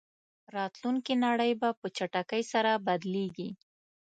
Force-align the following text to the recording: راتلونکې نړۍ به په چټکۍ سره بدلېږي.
راتلونکې 0.55 1.13
نړۍ 1.25 1.51
به 1.61 1.69
په 1.79 1.87
چټکۍ 1.97 2.43
سره 2.53 2.71
بدلېږي. 2.85 3.49